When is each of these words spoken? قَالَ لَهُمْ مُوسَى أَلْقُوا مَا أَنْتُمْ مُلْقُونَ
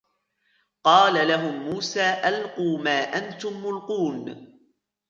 قَالَ 0.83 1.27
لَهُمْ 1.27 1.61
مُوسَى 1.69 2.03
أَلْقُوا 2.03 2.77
مَا 2.79 2.99
أَنْتُمْ 3.01 3.65
مُلْقُونَ 3.65 4.47